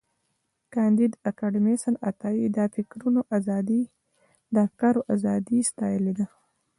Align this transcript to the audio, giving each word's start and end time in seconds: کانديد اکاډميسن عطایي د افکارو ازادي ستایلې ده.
کانديد 0.73 1.13
اکاډميسن 1.29 1.93
عطایي 2.09 2.45
د 4.53 4.55
افکارو 4.67 5.01
ازادي 5.15 5.59
ستایلې 5.69 6.13
ده. 6.19 6.25